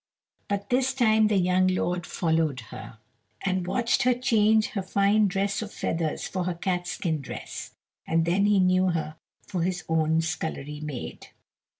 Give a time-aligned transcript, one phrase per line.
[0.47, 2.97] But this time the young lord followed her,
[3.43, 7.75] and watched her change her fine dress of feathers for her catskin dress,
[8.07, 11.27] and then he knew her for his own scullery maid.